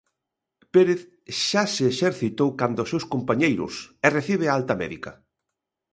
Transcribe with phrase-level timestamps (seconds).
[0.73, 1.01] Pérez
[1.45, 3.73] xa se exercitou canda os seus compañeiros
[4.05, 5.11] e recibe a alta médica.